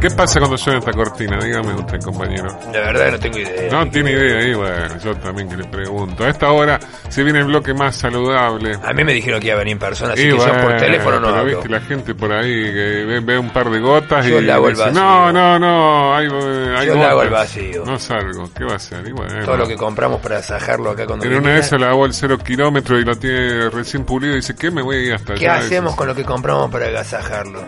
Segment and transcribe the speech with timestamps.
[0.00, 1.38] ¿Qué pasa cuando suena esta cortina?
[1.42, 2.46] Dígame usted, compañero.
[2.72, 3.70] La verdad no tengo idea.
[3.72, 6.24] No tiene idea ahí, bueno, yo también que le pregunto.
[6.24, 6.78] A esta hora
[7.08, 8.76] se viene el bloque más saludable.
[8.82, 10.76] A mí me dijeron que iba a venir en persona, así Y que yo por
[10.76, 11.44] teléfono no hablo.
[11.56, 14.52] viste la gente por ahí que ve, ve un par de gotas Yo y le
[14.52, 15.00] hago el dice, vacío.
[15.02, 17.30] no, no, no, hay, hay Yo le hago el gotas.
[17.48, 17.84] vacío.
[17.84, 19.06] No salgo, ¿qué va a hacer?
[19.06, 22.06] Y bueno, Todo lo que compramos para sajarlo acá cuando en una de esas lavó
[22.06, 25.12] el cero kilómetro y lo tiene recién pulido y dice, ¿qué me voy a ir
[25.14, 25.64] hasta ¿Qué allá?
[25.64, 27.64] hacemos con lo que compramos para agasajarlo?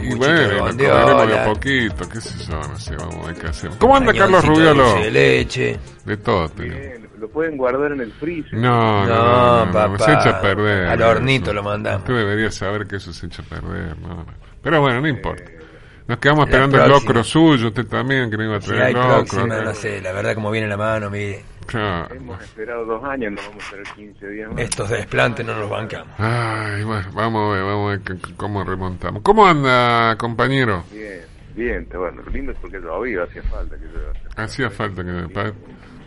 [0.00, 3.76] Y bueno, de a poquito, qué sé yo, no sé, vamos a ver qué hacemos.
[3.76, 4.94] ¿Cómo anda Carlos Rubiolo?
[4.94, 5.78] de leche.
[6.04, 6.48] De todo.
[6.56, 8.54] Bien, lo pueden guardar en el freezer.
[8.54, 9.98] No, no, No, no, no, papá.
[9.98, 10.86] se echa a perder.
[10.88, 11.08] Al eso.
[11.10, 12.00] hornito lo mandamos.
[12.02, 14.26] Usted debería saber que eso se echa a perder, no, no.
[14.62, 15.44] Pero bueno, no importa.
[16.06, 18.92] Nos quedamos esperando el locro suyo, usted también, que no iba a Si traer hay
[18.94, 19.46] el locro.
[19.46, 22.14] no sé, la verdad como viene la mano, mire, Claro.
[22.14, 24.60] Hemos esperado dos años, no vamos a esperar 15 días más.
[24.60, 26.12] estos desplantes no los bancamos.
[26.18, 29.22] Ay, bueno, vamos a ver, vamos a ver cómo remontamos.
[29.22, 30.82] ¿Cómo anda, compañero?
[30.92, 31.20] Bien,
[31.54, 32.22] bien, bueno.
[32.22, 34.12] Lo lindo es porque llovía, hacía falta que llueva.
[34.36, 35.52] Hacía falta que...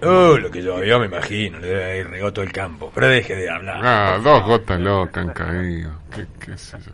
[0.06, 2.92] Oh, lo que yo, yo me imagino, le debe haber regado todo el campo.
[2.94, 3.80] Pero deje de hablar.
[3.84, 5.92] Ah, dos gotas locas han caído.
[6.14, 6.92] ¿Qué, qué sé yo?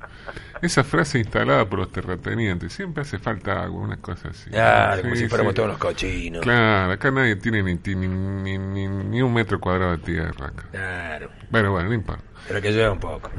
[0.62, 2.74] Esa frase instalada por los terratenientes.
[2.74, 4.50] Siempre hace falta algo, una cosa así.
[4.50, 5.56] Claro, como Sí, si fuéramos sí.
[5.56, 6.42] todos unos cochinos.
[6.42, 10.66] Claro, acá nadie tiene ni, ni, ni, ni, ni un metro cuadrado de tierra acá.
[10.72, 12.24] Claro, Pero bueno, no importa.
[12.48, 13.30] Pero que llueva un poco.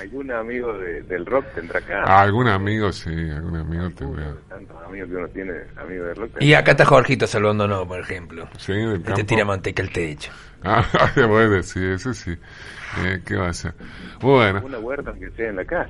[0.00, 2.02] Algún amigo de- del rock tendrá acá.
[2.06, 4.34] Ah, algún amigo, sí, algún amigo tendrá.
[4.48, 6.30] Tantos amigos que uno tiene, amigos del rock.
[6.40, 8.48] Y acá está Jorgito saludándonos, por ejemplo.
[8.58, 9.26] Sí, del Y te campo.
[9.26, 10.30] tira manteca al techo.
[10.62, 10.84] Ah,
[11.28, 12.36] bueno, sí, eso sí.
[13.04, 13.74] Eh, ¿Qué va a hacer?
[14.20, 15.88] Bueno, Una huerta que sea en la casa.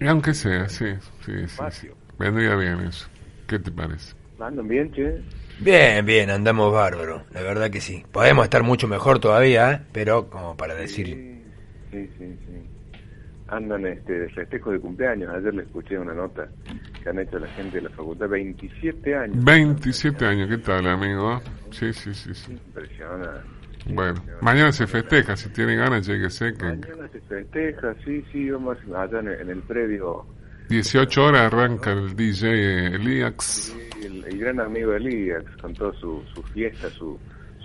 [0.00, 0.86] y aunque sea, sí,
[1.24, 1.88] sí, sí, sí.
[2.18, 3.08] Vendría bien eso.
[3.46, 4.14] ¿Qué te parece?
[4.40, 5.14] Andan bien, che.
[5.60, 8.04] Bien, bien, andamos bárbaro, la verdad que sí.
[8.12, 9.80] Podemos estar mucho mejor todavía, ¿eh?
[9.92, 11.35] pero como para decir...
[11.96, 12.98] Sí, sí, sí.
[13.48, 15.32] Andan este, de festejo de cumpleaños.
[15.32, 16.48] Ayer le escuché una nota
[17.02, 18.28] que han hecho la gente de la facultad.
[18.28, 19.44] 27 años.
[19.44, 21.40] 27 años, ¿qué tal, amigo?
[21.70, 22.52] Sí, sí, sí, sí.
[22.52, 23.56] Impresionante.
[23.88, 28.76] Bueno, mañana se festeja, si tiene ganas, lléguese que Mañana se festeja, sí, sí, vamos
[28.94, 30.26] allá en el, en el predio.
[30.68, 33.44] 18 horas arranca el DJ Eliax.
[33.44, 37.16] Sí, el, el gran amigo de Elías, con toda su, su fiesta, su,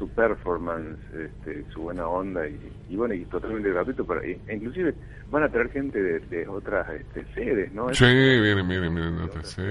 [0.01, 2.57] su performance, este, su buena onda y,
[2.89, 4.03] y bueno, y totalmente gratuito.
[4.03, 4.95] Para, e inclusive
[5.29, 7.93] van a traer gente de, de otras este, sedes, ¿no?
[7.93, 9.61] Sí, vienen, vienen, vienen, sé.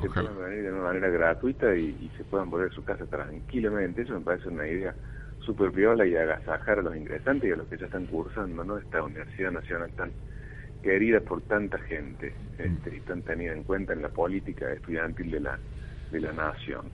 [0.00, 0.30] que Ojalá.
[0.30, 4.02] puedan venir de una manera gratuita y, y se puedan volver a su casa tranquilamente.
[4.02, 4.94] Eso me parece una idea
[5.40, 8.78] súper viola y agasajar a los ingresantes y a los que ya están cursando, ¿no?
[8.78, 10.12] Esta Universidad Nacional tan
[10.82, 15.40] querida por tanta gente este, y tan tenida en cuenta en la política estudiantil de
[15.40, 15.58] la,
[16.10, 16.86] de la nación.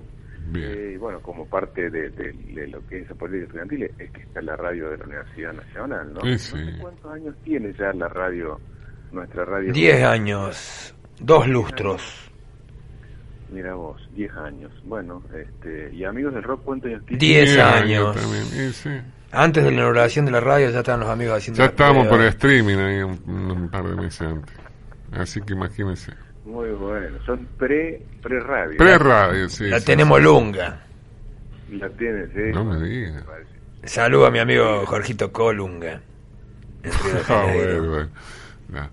[0.50, 0.70] Bien.
[0.70, 4.10] Eh, y bueno, como parte de, de- de lo que es esa política estudiantil es
[4.10, 6.20] que está la radio de la Universidad Nacional, ¿no?
[6.22, 6.72] Sí, No sí.
[6.72, 8.60] sé cuántos años tiene ya la radio,
[9.12, 9.72] nuestra radio.
[9.72, 12.30] Diez años, dos lustros.
[13.50, 14.72] Mira vos, 10 años.
[14.84, 17.18] Bueno, este, y amigos del rock, ¿cuántos años tienen?
[17.18, 18.16] Diez Diez años.
[18.16, 18.90] también, sí.
[19.30, 22.06] Antes de la inauguración de la radio ya estaban los amigos haciendo Ya la estábamos
[22.06, 23.20] por streaming ahí un,
[23.50, 24.54] un par de meses antes.
[25.12, 26.12] Así que imagínense.
[26.44, 28.76] Muy bueno, son pre, pre radio.
[28.76, 29.68] Pre-radio, sí.
[29.68, 30.24] La sí, tenemos sí.
[30.24, 30.80] lunga.
[31.70, 32.50] La tienes, ¿eh?
[32.52, 33.24] No me digas.
[33.84, 36.00] Saludo a mi amigo Jorgito Colunga.
[37.28, 38.90] Ah, bueno, bueno.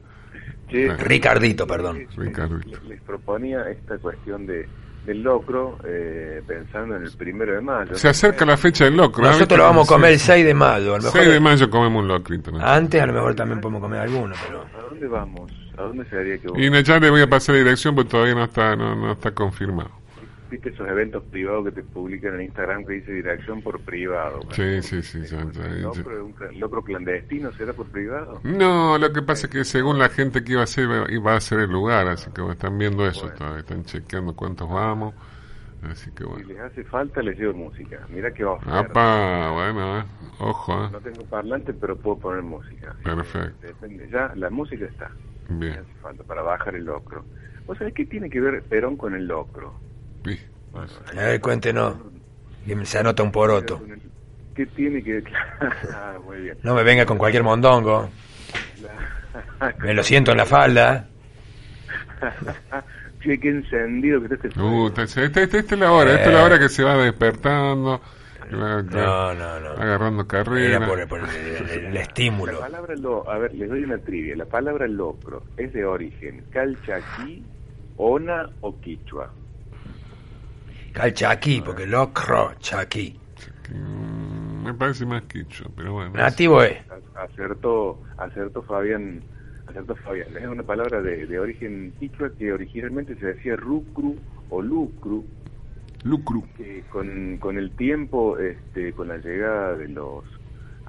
[0.69, 2.07] Che, Ricardito, perdón.
[2.15, 2.69] Ricardito.
[2.69, 4.67] Les, les proponía esta cuestión de
[5.05, 7.95] del locro eh, pensando en el primero de mayo.
[7.95, 9.23] Se acerca la fecha del locro.
[9.23, 9.31] ¿no?
[9.31, 10.95] Nosotros lo vamos a comer el 6 de mayo.
[10.95, 12.51] A lo mejor 6 de mayo comemos un locrito.
[12.51, 12.59] ¿no?
[12.59, 14.61] Antes a lo mejor también podemos comer alguno, pero...
[14.61, 15.51] ¿A dónde vamos?
[15.77, 16.57] ¿A dónde se haría que vos?
[16.59, 19.31] Y ya le voy a pasar la dirección porque todavía no está, no, no está
[19.31, 19.98] confirmado.
[20.49, 24.39] ¿Viste esos eventos privados que te publican en Instagram que dice dirección por privado?
[24.51, 25.19] Sí, sí, sí.
[25.35, 28.39] ¿El locro, clandestino será por privado?
[28.43, 31.39] No, lo que pasa es que según la gente que iba a ser, iba a
[31.39, 35.13] ser el lugar, así que están viendo eso todavía, están chequeando cuántos vamos,
[35.83, 36.47] así que Si bueno.
[36.47, 37.99] les hace falta, les llevo música.
[38.09, 38.79] Mira que oferta.
[38.79, 40.03] Apa, bueno, eh.
[40.39, 40.89] ojo, eh.
[40.91, 42.95] No tengo parlante, pero puedo poner música.
[43.03, 43.67] Perfecto.
[43.67, 44.09] Depende.
[44.09, 45.11] Ya, la música está.
[45.47, 45.73] Me bien.
[45.79, 47.23] hace falta para bajar el locro.
[47.67, 49.73] ¿Vos sabés qué tiene que ver Perón con el locro?
[50.73, 51.19] Vi.
[51.19, 51.95] A ver, cuéntenos.
[52.65, 53.81] Que se anota un poroto.
[54.55, 55.23] ¿Qué tiene que
[55.93, 56.57] ah, muy bien.
[56.63, 58.09] No me venga con cualquier mondongo.
[59.79, 61.07] Me lo siento en la falda.
[63.21, 66.27] Che, qué encendido que está este Uh, esta, esta, esta- esta es la hora, esta
[66.29, 67.99] es la hora que se va despertando,
[68.53, 69.69] va- No, no, no.
[69.71, 70.87] agarrando Era carrera.
[70.87, 71.25] por, por el,
[71.69, 72.59] el- el La estímulo.
[72.61, 74.37] palabra lo, a ver, les doy una trivia.
[74.37, 77.43] La palabra locro es de origen calchaquí,
[77.97, 79.33] ona o quichua.
[80.93, 83.19] Calchaquí, porque locro, chaquí.
[83.73, 86.11] Mm, Me parece más quicho, pero bueno.
[86.13, 86.77] Nativo es.
[87.15, 89.21] Acertó, acertó Fabián
[89.67, 90.35] Acertó Fabián.
[90.35, 94.15] Es una palabra de, de origen quichua que originalmente se decía rucru
[94.49, 95.25] o lucru.
[96.03, 96.43] Lucru.
[96.57, 100.23] Que con, con el tiempo, este, con la llegada de los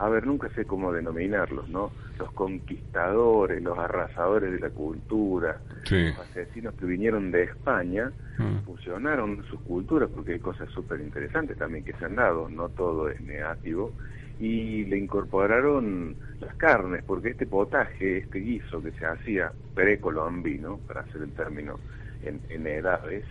[0.00, 1.90] a ver, nunca sé cómo denominarlos, ¿no?
[2.18, 8.64] Los conquistadores, los arrasadores de la cultura, los asesinos que vinieron de España, mm.
[8.64, 13.08] fusionaron sus culturas, porque hay cosas súper interesantes también que se han dado, no todo
[13.08, 13.92] es negativo,
[14.38, 21.02] y le incorporaron las carnes, porque este potaje, este guiso que se hacía precolombino, para
[21.02, 21.78] hacer el término
[22.22, 23.24] en, edades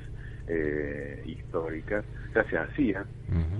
[0.47, 3.05] eh, históricas, ya se hacía,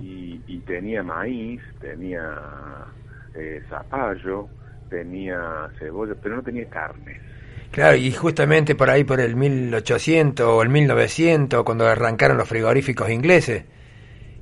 [0.00, 2.86] y, y tenía maíz, tenía
[3.34, 4.48] eh, zapallo,
[4.88, 7.20] tenía cebolla, pero no tenía carnes.
[7.70, 13.10] Claro, y justamente por ahí, por el 1800 o el 1900, cuando arrancaron los frigoríficos
[13.10, 13.64] ingleses,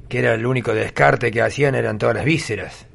[0.08, 2.86] que era el único descarte que hacían, eran todas las vísceras.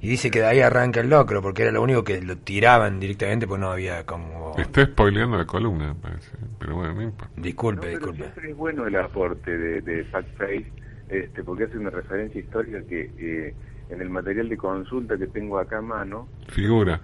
[0.00, 3.00] Y dice que de ahí arranca el locro, porque era lo único que lo tiraban
[3.00, 4.54] directamente, pues no había como...
[4.56, 6.30] Estoy spoileando la columna, parece.
[6.58, 7.34] Pero bueno, no importa.
[7.36, 8.32] Disculpe, disculpe.
[8.48, 10.66] es bueno el aporte de, de Fact Face,
[11.08, 13.10] este, porque hace una referencia histórica que...
[13.18, 13.54] Eh,
[13.88, 17.00] en el material de consulta que tengo acá a mano figura.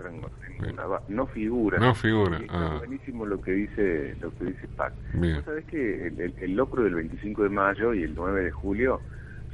[1.09, 1.79] no figura.
[1.79, 2.77] No figura ah.
[2.79, 4.93] buenísimo lo que dice lo que dice Pac.
[5.15, 9.01] ¿Vos sabés que el, locro del 25 de mayo y el 9 de julio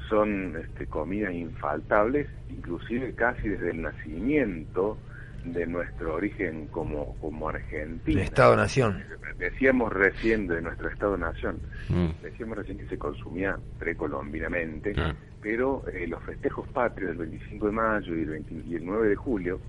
[0.08, 4.96] son este, comidas infaltables inclusive casi desde el nacimiento
[5.44, 8.22] de nuestro origen como, como Argentina.
[8.22, 9.02] Estado-Nación.
[9.38, 12.22] Decíamos recién de nuestro Estado-Nación, mm.
[12.22, 14.94] decíamos recién que se consumía precolombinamente,
[15.40, 19.16] pero eh, los festejos patrios del 25 de mayo y el, y el 9 de
[19.16, 19.60] julio,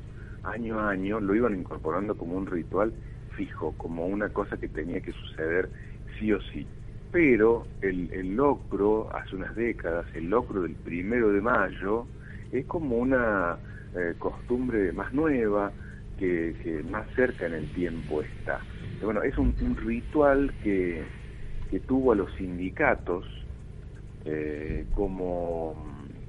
[0.44, 2.94] año a año, lo iban incorporando como un ritual
[3.36, 5.70] fijo, como una cosa que tenía que suceder
[6.20, 6.66] sí o sí.
[7.12, 12.08] Pero el, el locro, hace unas décadas, el locro del primero de mayo,
[12.52, 13.58] es como una
[13.96, 15.72] eh, costumbre más nueva,
[16.20, 18.60] que, más cerca en el tiempo está.
[19.02, 21.04] Bueno, es un, ritual que,
[21.72, 23.26] que, tuvo a los sindicatos
[24.26, 25.76] eh, como,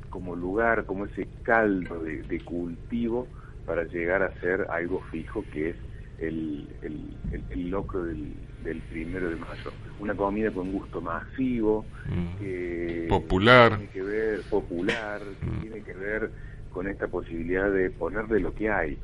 [0.09, 3.27] como lugar, como ese caldo de, cultivo
[3.67, 5.77] para llegar a ser algo fijo que es
[6.19, 8.33] el, el, locro del,
[8.63, 9.73] del, primero de mayo.
[9.99, 13.09] Una comida con gusto masivo, mm.
[13.09, 15.61] popular, tiene que ver, popular, mm.
[15.61, 16.31] tiene que ver
[16.71, 18.99] con esta posibilidad de ponerle lo que hay,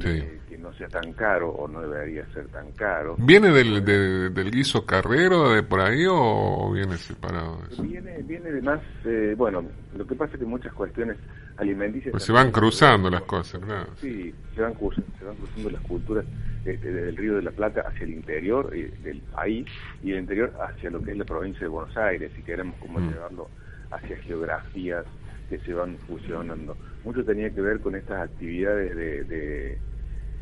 [0.00, 3.16] que no sea tan caro o no debería ser tan caro.
[3.18, 7.60] ¿Viene del, del guiso carrero de por ahí o viene separado?
[7.80, 9.64] Viene, viene de más, eh, bueno,
[9.96, 11.16] lo que pasa es que muchas cuestiones
[11.56, 12.12] alimenticias...
[12.12, 13.88] Pues se van cruzando las cosas, claro.
[14.00, 16.24] Sí, se van, cruzando, se van cruzando las culturas
[16.64, 19.66] este, del Río de la Plata hacia el interior eh, del país
[20.02, 22.98] y el interior hacia lo que es la provincia de Buenos Aires, si queremos como
[22.98, 23.12] mm.
[23.12, 23.48] llevarlo
[23.90, 25.04] hacia geografías
[25.48, 26.76] que se van fusionando.
[27.04, 29.78] Mucho tenía que ver con estas actividades de,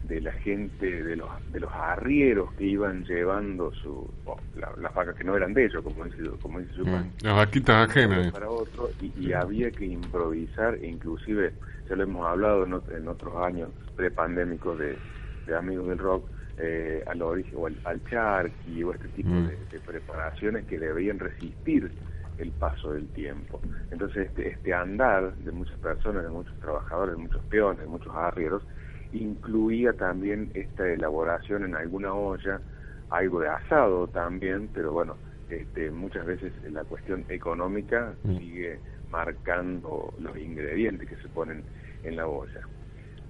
[0.05, 4.09] de, la gente, de los, de los arrieros que iban llevando su,
[4.57, 7.91] las vacas que no eran de ellos, como dice, como dice su mm, Las vaquitas
[7.91, 8.33] ajenas.
[8.33, 11.53] Para otro, y, había que improvisar, e inclusive,
[11.89, 14.97] ya lo hemos hablado en, otros años prepandémicos de,
[15.47, 16.29] de Amigos del Rock,
[16.59, 19.49] eh, al origen, o al, al charqui, o este tipo mm.
[19.71, 21.91] de preparaciones que debían resistir
[22.39, 23.61] el paso del tiempo.
[23.91, 28.15] Entonces este, este andar de muchas personas, de muchos trabajadores, de muchos peones, de muchos
[28.15, 28.63] arrieros,
[29.13, 32.61] incluía también esta elaboración en alguna olla,
[33.11, 35.17] algo de asado también, pero bueno,
[35.49, 38.39] este, muchas veces la cuestión económica mm.
[38.39, 38.79] sigue
[39.11, 41.63] marcando los ingredientes que se ponen
[42.03, 42.63] en la olla.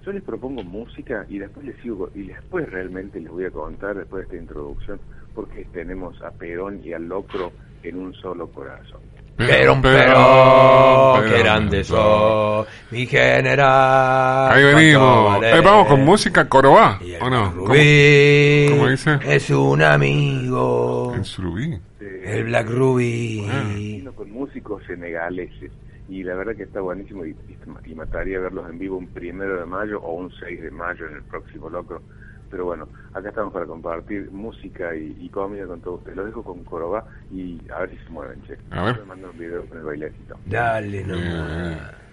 [0.03, 3.95] Yo les propongo música y después les sigo y después realmente les voy a contar
[3.95, 4.99] después de esta introducción
[5.33, 7.51] porque tenemos a Perón y al Locro
[7.89, 9.01] en un solo corazón.
[9.37, 14.53] Pero, pero, qué grande sos, mi general.
[14.53, 15.43] Ahí venimos.
[15.43, 17.51] Eh, vamos con música corobá, ¿o no?
[17.51, 19.19] Rubí ¿Cómo, dice?
[19.25, 21.13] Es un amigo.
[21.15, 21.77] El Surubí.
[21.99, 23.45] El Black Ruby.
[23.49, 24.11] Ah.
[24.15, 25.71] Con músicos senegaleses.
[26.07, 29.59] Y la verdad que está buenísimo y, y, y mataría verlos en vivo un primero
[29.59, 32.01] de mayo o un 6 de mayo en el próximo locro
[32.49, 36.17] pero bueno, acá estamos para compartir música y, comida con todos ustedes.
[36.17, 38.57] Lo dejo con Corobá y a ver si se mueven, che.
[38.71, 38.99] A ver.
[38.99, 40.37] Me mando un video con el bailecito.
[40.45, 42.04] Dale, no.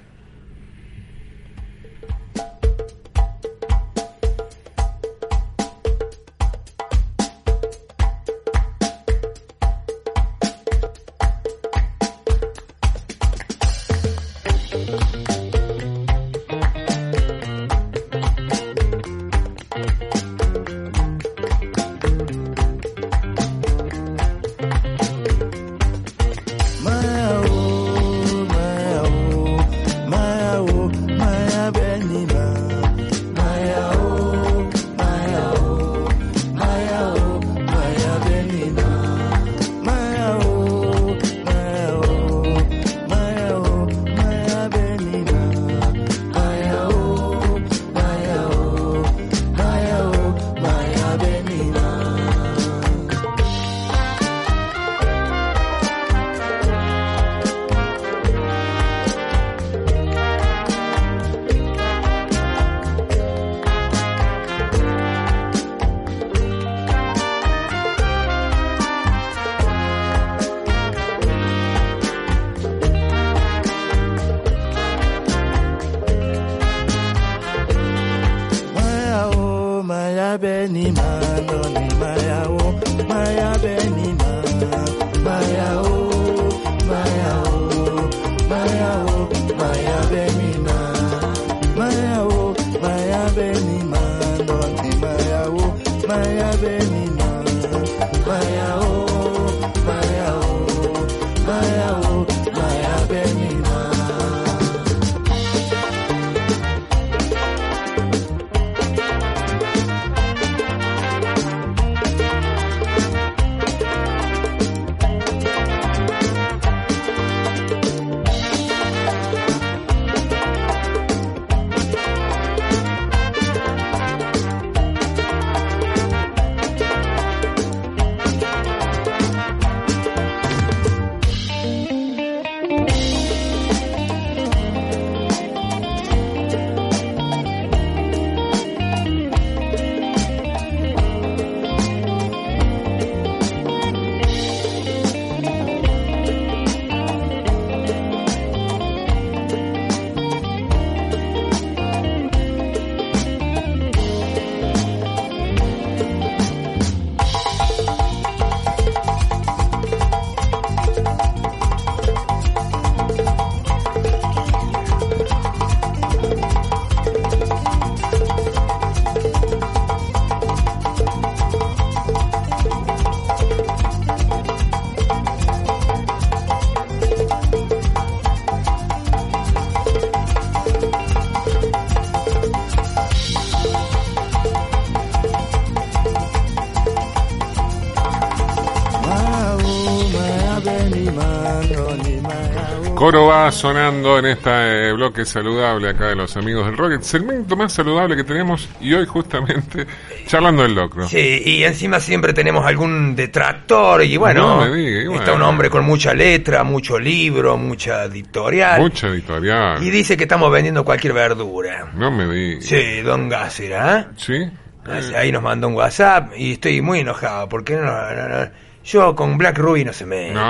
[193.10, 197.72] Va sonando en este bloque saludable acá de los amigos del rock, el segmento más
[197.72, 199.86] saludable que tenemos y hoy justamente
[200.26, 201.08] charlando del locro.
[201.08, 205.42] Sí, y encima siempre tenemos algún detractor y bueno, No me diga, y está un
[205.42, 208.80] hombre con mucha letra, mucho libro, mucha editorial.
[208.80, 209.82] Mucha editorial.
[209.82, 211.90] Y dice que estamos vendiendo cualquier verdura.
[211.94, 212.64] No me digas.
[212.64, 214.06] Sí, don Gásera, ¿eh?
[214.16, 214.48] ¿Sí?
[214.84, 218.50] Así- Ahí nos mandó un WhatsApp y estoy muy enojado porque no, no, no,
[218.84, 220.32] yo con Black Ruby no se me...
[220.32, 220.40] No,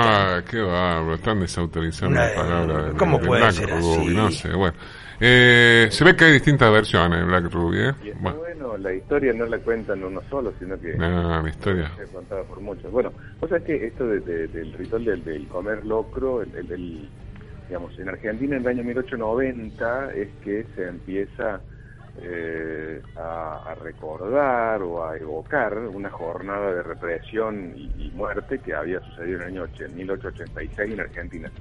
[0.49, 2.83] qué bárbaro, están desautorizando la palabra.
[2.85, 4.13] de- ¿cómo de puede Black ser Ruby, así?
[4.15, 4.73] No sé, bueno.
[5.19, 7.93] Eh, se ve que hay distintas versiones de Black Ruby, ¿eh?
[8.03, 11.91] Y Bueno, bueno, la historia no la cuentan uno solo, sino que no, mi historia.
[12.03, 12.91] es contada por muchos.
[12.91, 16.71] Bueno, vos sabés que esto de- de- del ritual del, del comer locro, el, el-
[16.71, 17.09] el-
[17.69, 21.61] digamos, en Argentina en el año 1890 es que se empieza
[22.17, 28.99] eh, a, recordar o a evocar una jornada de represión y, y muerte que había
[29.01, 31.51] sucedido en el año 8 1886 en Argentina.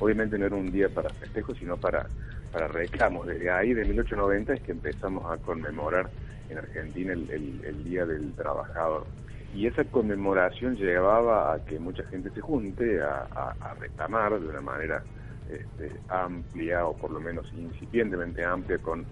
[0.00, 2.08] Obviamente no era un día para festejos, sino para,
[2.50, 3.26] para reclamos.
[3.26, 6.10] Desde ahí, de 1890, es que empezamos a conmemorar
[6.48, 9.06] en Argentina el Día del Trabajador.
[9.52, 14.48] Y esa conmemoración llevaba a que mucha gente se junte a, a- a reclamar de
[14.48, 15.04] una manera
[15.46, 19.06] este, amplia o por lo menos incipientemente amplia con,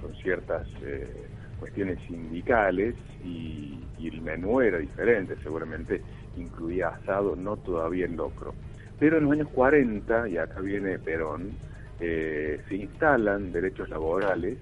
[0.00, 1.26] con ciertas eh,
[1.58, 6.02] cuestiones sindicales y, y el menú era diferente, seguramente
[6.36, 8.54] incluía asado, no todavía el locro.
[8.98, 11.52] Pero en los años 40, y acá viene Perón,
[12.00, 14.58] eh, se instalan derechos laborales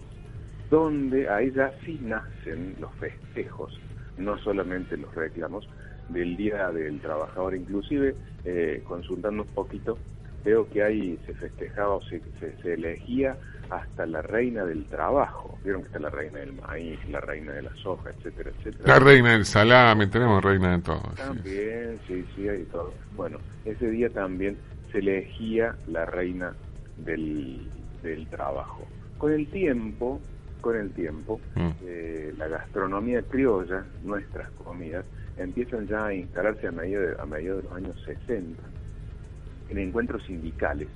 [0.71, 3.78] donde ahí ya sí nacen los festejos,
[4.19, 5.69] no solamente los reclamos
[6.09, 7.55] del Día del Trabajador.
[7.55, 8.14] Inclusive,
[8.45, 9.99] eh, consultando un poquito,
[10.46, 13.36] veo que ahí se festejaba o se, se, se elegía
[13.68, 15.58] hasta la reina del trabajo.
[15.64, 18.84] Vieron que está la reina del maíz, la reina de la soja, etcétera, etcétera.
[18.86, 21.02] La reina del salame, tenemos reina de todo.
[21.10, 21.16] sí.
[21.22, 22.94] También, sí, sí, hay todo.
[23.16, 24.56] Bueno, ese día también
[24.92, 26.54] se elegía la reina
[26.98, 27.68] del,
[28.04, 28.86] del trabajo.
[29.18, 30.20] Con el tiempo,
[30.60, 31.70] con el tiempo, Mm.
[31.84, 35.04] eh, la gastronomía criolla, nuestras comidas,
[35.38, 38.62] empiezan ya a instalarse a mediados de, a mediados de los años 60
[39.68, 40.88] en encuentros sindicales,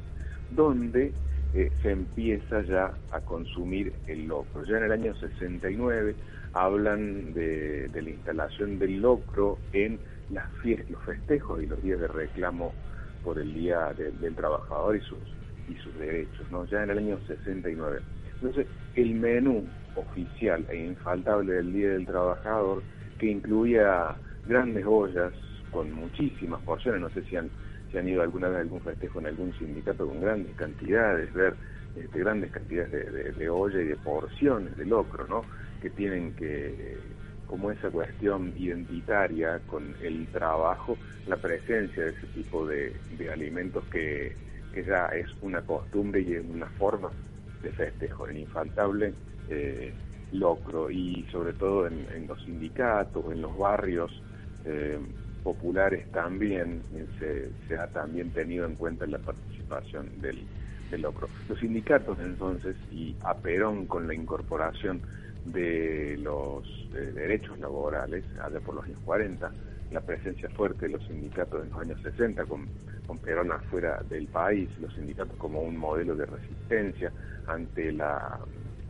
[0.50, 1.14] donde
[1.52, 4.64] eh, se empieza ya a consumir el locro.
[4.64, 6.16] Ya en el año 69
[6.52, 10.00] hablan de, la instalación del locro en
[10.30, 12.74] las fiestas, los festejos y los días de reclamo
[13.22, 15.22] por el Día de- del Trabajador y sus,
[15.66, 16.64] y sus derechos, ¿no?
[16.66, 18.00] ya en el año 69.
[18.40, 22.84] Entonces, el menú oficial e infaltable del Día del Trabajador,
[23.18, 25.32] que incluía grandes ollas
[25.70, 27.50] con muchísimas porciones, no sé si han,
[27.90, 31.54] si han ido alguna vez a algún festejo en algún sindicato con grandes cantidades, ver
[31.96, 35.42] este, grandes cantidades de, olla y de porciones de locro, ¿no?
[35.82, 36.98] Que tienen que,
[37.46, 42.94] como esa cuestión identitaria con el trabajo, la presencia de ese tipo de,
[43.32, 44.36] alimentos que,
[44.86, 47.10] ya es una costumbre y es una forma
[47.60, 48.28] de festejo.
[48.28, 49.12] El infaltable
[49.48, 49.92] eh,
[50.30, 54.22] locro y sobre todo en, en los sindicatos, en los barrios
[54.64, 54.98] eh,
[55.42, 60.44] populares también eh, se, se ha también tenido en cuenta la participación del,
[60.90, 61.28] del locro.
[61.48, 65.00] Los sindicatos entonces y a Perón con la incorporación
[65.44, 69.50] de los derechos laborales, allá por los años 40,
[69.90, 72.66] la presencia fuerte de los sindicatos en los años 60, con,
[73.06, 77.12] con Perón afuera del país, los sindicatos como un modelo de resistencia
[77.46, 78.38] ante la,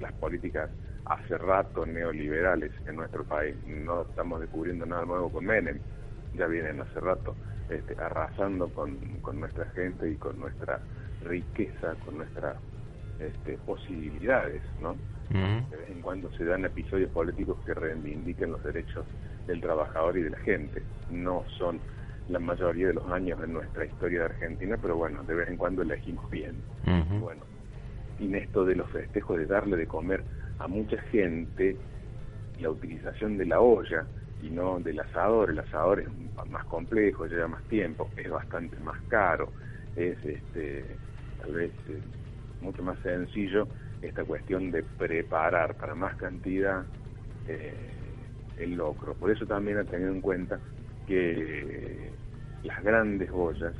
[0.01, 0.71] las políticas
[1.07, 3.57] hace rato neoliberales en nuestro país.
[3.67, 5.79] No estamos descubriendo nada nuevo con Menem,
[6.33, 7.37] ya vienen hace rato
[7.69, 10.81] este, arrasando con, con nuestra gente y con nuestra
[11.23, 12.57] riqueza, con nuestras
[13.19, 14.97] este, posibilidades, ¿no?
[15.31, 19.07] De vez en cuando se dan episodios políticos que reivindiquen los derechos
[19.47, 20.83] del trabajador y de la gente.
[21.09, 21.81] No son
[22.27, 25.57] la mayoría de los años en nuestra historia de Argentina, pero bueno, de vez en
[25.57, 26.61] cuando elegimos bien.
[26.85, 27.21] Ujú.
[27.21, 27.43] Bueno,
[28.19, 30.25] y en esto de los festejos de darle de comer
[30.59, 31.77] a mucha gente,
[32.59, 34.07] la utilización de la olla
[34.41, 36.09] y no del asador, el asador es
[36.49, 39.53] más complejo, lleva más tiempo, es bastante más caro,
[39.95, 40.99] es este
[41.41, 42.03] tal vez eh,
[42.61, 43.69] mucho más sencillo
[44.01, 46.87] esta cuestión de preparar para más cantidad
[47.47, 47.93] eh,
[48.57, 49.15] el locro.
[49.15, 50.61] Por eso también ha tenido en cuenta
[51.07, 52.13] que
[52.63, 53.75] las grandes ollas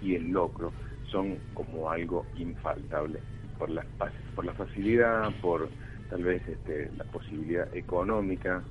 [0.00, 0.72] y el locro
[1.10, 3.20] son como algo infaltable
[3.56, 3.86] por la
[4.34, 5.70] por la facilidad, por
[6.08, 8.64] tal vez este, la posibilidad económica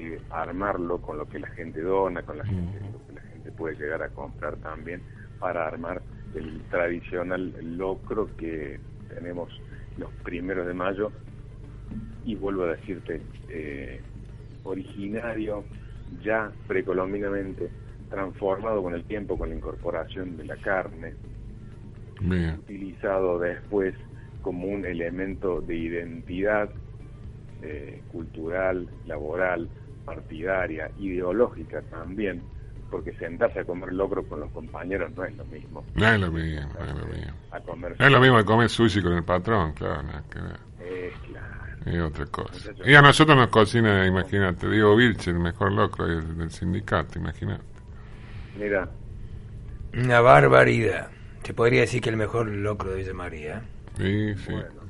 [0.00, 3.52] de armarlo con lo que la gente dona, con la gente, lo que la gente
[3.52, 5.02] puede llegar a comprar también
[5.38, 6.02] para armar
[6.34, 9.50] el tradicional locro que tenemos
[9.96, 11.12] los primeros de mayo
[12.24, 14.00] y vuelvo a decirte eh,
[14.64, 15.64] originario
[16.22, 17.70] ya precolombinamente
[18.10, 21.14] transformado con el tiempo con la incorporación de la carne
[22.20, 22.58] Bien.
[22.58, 23.94] utilizado después
[24.42, 26.70] como un elemento de identidad
[27.62, 29.70] eh, cultural, laboral,
[30.04, 32.42] partidaria, ideológica también,
[32.90, 35.84] porque sentarse a comer locro con los compañeros no es lo mismo.
[35.94, 37.32] No es lo mismo, no es lo mismo.
[37.50, 40.58] A comer Es lo mismo que comer sushi con el patrón, claro, nada que ver.
[40.80, 41.54] Es claro.
[41.86, 42.70] Es otra cosa.
[42.84, 47.64] Y a nosotros nos cocina, imagínate, Diego Vilche, el mejor locro del, del sindicato, imagínate.
[48.56, 48.88] Mira,
[49.94, 51.10] Una barbaridad.
[51.42, 53.62] Se podría decir que el mejor locro de Villa María.
[53.96, 54.83] Sí, sí, bueno,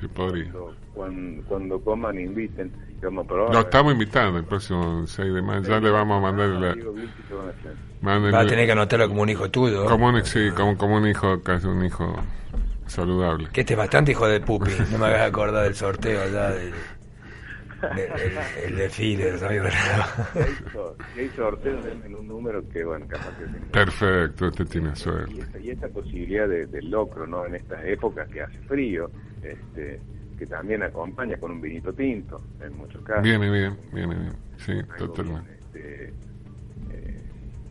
[0.00, 0.50] sí podría.
[0.94, 3.54] cuando, cuando, coman inviten, y vamos a probar.
[3.54, 6.76] Lo estamos invitando el próximo 6 de mayo, ya le vamos a mandar Ah, la...
[8.06, 9.86] Va a tener que anotarlo como un hijo tuyo.
[9.86, 12.14] como un, sí, como, como un hijo, casi un hijo
[12.86, 13.48] saludable.
[13.52, 14.70] Que este es bastante hijo de pupi.
[14.92, 16.72] No me hagas acordar del sorteo allá del,
[17.82, 19.44] el, el desfile de Si
[21.20, 23.44] hay sorteos, denme un número que, bueno, capaz que...
[23.44, 25.40] tenga- Perfecto, usted tiene Y suerte.
[25.40, 27.46] esta, y esta posibilidad de, del locro, ¿no?
[27.46, 29.10] En estas épocas que hace frío,
[29.42, 30.00] este,
[30.38, 33.22] que también acompaña con un vinito tinto, en muchos casos.
[33.24, 34.32] Viene bien, viene bien.
[34.58, 35.52] Sí, totalmente.
[35.58, 36.04] este,
[36.90, 37.22] eh,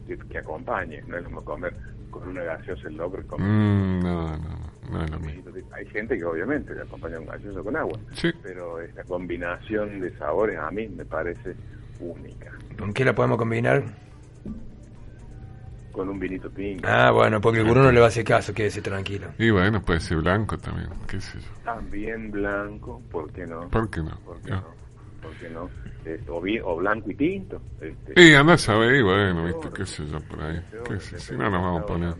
[0.07, 1.73] que, que acompañe, no es como comer
[2.11, 3.21] con una gaseosa el locro.
[3.21, 5.43] y comer Mm, no, no, no es lo un mismo.
[5.73, 10.11] Hay gente que obviamente le acompaña un gaseoso con agua, Sí, pero esta combinación de
[10.17, 11.55] sabores a mí me parece
[11.99, 12.51] única.
[12.77, 13.83] ¿Con qué la podemos combinar?
[15.97, 16.87] Con un vinito tinto.
[16.87, 19.29] Ah, bueno, porque el gurú no le va a hacer caso, quédese tranquilo.
[19.39, 21.47] y bueno, puede ser blanco también, qué sé yo.
[21.63, 23.67] También blanco, ¿por qué no?
[23.69, 24.15] ¿Por qué no?
[24.19, 24.63] ¿Por qué no?
[25.23, 25.67] ¿Por qué no?
[26.05, 27.59] Este, o, bien, o blanco y tinto.
[27.81, 30.61] Este, Y anda a saber, y bueno, viste, qué sé yo por ahí.
[30.87, 32.13] Qué sé, si no nos vamos a poner.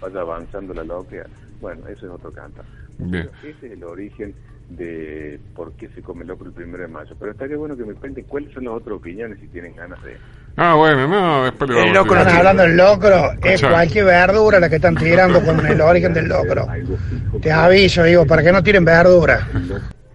[0.00, 1.26] Vaya avanzando la loquia.
[1.60, 2.62] Bueno, eso es otro canta.
[2.96, 3.28] Bien.
[3.42, 4.32] Ese es el origen
[4.68, 7.14] de por qué se come locro el primero de mayo.
[7.18, 10.16] Pero estaría bueno que me cuenten cuáles son las otras opiniones si tienen ganas de...
[10.56, 12.38] Ah, bueno, no, después le El locro a decir.
[12.38, 16.66] hablando del locro, es cualquier verdura la que están tirando con el origen del locro.
[17.42, 19.48] Te aviso, digo, para que no tiren verdura.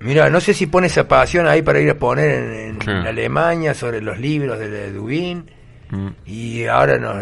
[0.01, 2.79] Mira, no sé si pone esa pasión ahí para ir a poner en.
[2.89, 5.45] Alemania sobre los libros de, de Dubín
[5.91, 7.15] Mm, y ahora nos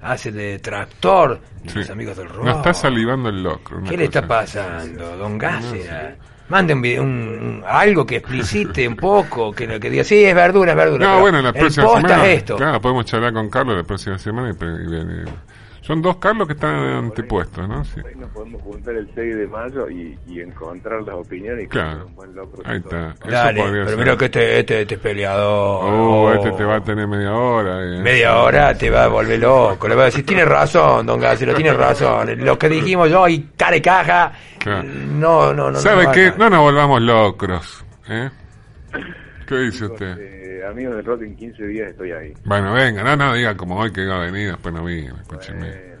[0.00, 1.78] hace de tractor de sí.
[1.80, 2.44] los amigos del rock.
[2.44, 3.82] No está salivando el locro.
[3.82, 6.16] ¿Qué le está pasando, don Gácera?
[6.48, 10.34] Mande un, video- un- un- algo que explicite un poco, que, que diga, sí, es
[10.34, 11.06] verdura, es verdura.
[11.06, 12.26] No, bueno, la próxima semana.
[12.26, 12.56] es esto.
[12.56, 15.24] Claro, podemos charlar con Carlos la próxima semana y, y
[15.86, 17.84] Son dos Carlos que están antepuestos, ¿no?
[17.84, 18.00] Sí.
[18.04, 22.06] Ahí nos podemos juntar el 6 de mayo y, y encontrar las opiniones y Claro.
[22.06, 22.60] un buen locro.
[22.64, 23.10] Ahí está.
[23.10, 23.98] Eso Dale, pero ser.
[23.98, 25.84] mira que este, este, este es peleador.
[25.84, 26.32] Oh, Oh.
[26.32, 27.84] este te va a tener media hora.
[27.84, 28.00] eh.
[28.02, 29.86] Media hora te va a volver loco.
[29.86, 32.44] Le va a decir, tiene razón, don Gácero, tiene razón.
[32.44, 34.32] Lo que dijimos yo y cara y caja.
[34.58, 34.82] Claro.
[34.82, 35.78] No, no, no.
[35.78, 36.32] ¿Sabe no qué?
[36.36, 37.84] No nos volvamos locros.
[38.08, 38.28] ¿eh?
[39.46, 40.18] ¿Qué dice usted?
[40.18, 42.34] Eh, amigos del rock, en 15 días estoy ahí.
[42.44, 45.96] Bueno, venga, no, no, diga como hoy que iba a venir, después no vino, escúcheme.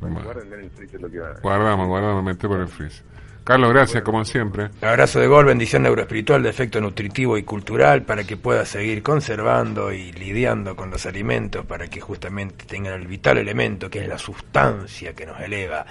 [0.00, 3.04] Bueno, bueno, bueno, el freezer lo que van a Guardamos, guardamos, mete por el freezer.
[3.44, 4.68] Carlos, gracias como siempre.
[4.80, 9.92] Abrazo de gol, bendición neuroespiritual de efecto nutritivo y cultural para que pueda seguir conservando
[9.92, 14.18] y lidiando con los alimentos para que justamente tengan el vital elemento que es la
[14.18, 15.84] sustancia que nos eleva.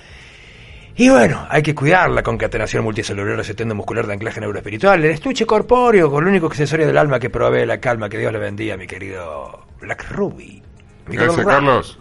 [1.01, 5.45] Y bueno, hay que cuidar la concatenación multicelular setendo muscular de anclaje neuroespiritual, el estuche
[5.45, 8.09] corpóreo con el único accesorio del alma que provee la calma.
[8.09, 10.61] Que Dios le bendiga, mi querido Black Ruby.
[11.07, 11.99] Mi Gracias, Ra- Carlos.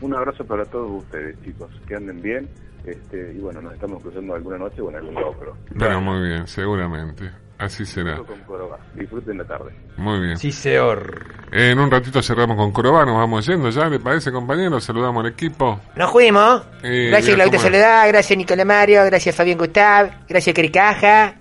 [0.00, 1.70] Un abrazo para todos ustedes, chicos.
[1.86, 2.48] Que anden bien.
[2.84, 5.56] Este, y bueno, nos estamos cruzando alguna noche o en algún locro.
[5.78, 7.30] Pero muy bien, seguramente.
[7.58, 8.16] Así será.
[8.16, 8.44] Con.
[8.94, 9.72] Disfruten la tarde.
[9.96, 10.36] Muy bien.
[10.36, 11.24] Sí, señor.
[11.52, 14.80] En un ratito cerramos con Corobá, nos vamos yendo ya, ¿le parece, compañero?
[14.80, 15.80] Saludamos al equipo.
[15.94, 16.62] Nos fuimos.
[16.82, 17.58] Eh, gracias Claudita.
[17.58, 21.36] Soledad, gracias Nicolás Mario, gracias Fabián Gustav, gracias Caricaja.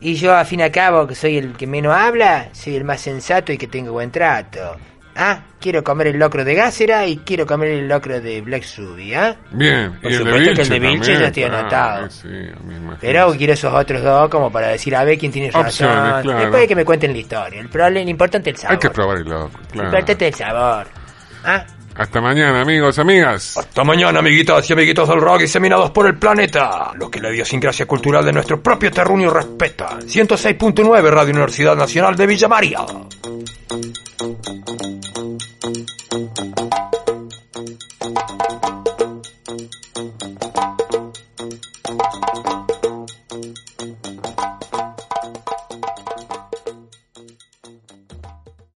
[0.00, 2.84] Y yo, a fin y a cabo, que soy el que menos habla, soy el
[2.84, 4.76] más sensato y que tengo buen trato.
[5.20, 9.14] Ah, quiero comer el locro de Gácera y quiero comer el locro de Black Subi,
[9.14, 9.34] ¿ah?
[9.50, 12.08] Bien, Por y el de supuesto que el de también, ya estoy anotado.
[12.10, 12.98] sí, me imagino.
[13.00, 15.66] Pero quiero esos otros dos como para decir, a ver quién tiene razón.
[15.66, 16.38] Opciones, claro.
[16.38, 17.60] Después de que me cuenten la historia.
[17.60, 18.72] El problema, lo importante es el sabor.
[18.74, 19.88] Hay que probar el loco, Lo claro.
[19.88, 20.86] importante es el sabor.
[21.44, 21.66] ¿Ah?
[21.98, 23.56] Hasta mañana, amigos, amigas.
[23.56, 26.92] Hasta mañana, amiguitas y amiguitos del rock diseminados por el planeta.
[26.94, 29.98] Lo que la idiosincrasia cultural de nuestro propio terruño respeta.
[29.98, 32.86] 106.9 Radio Universidad Nacional de Villa María.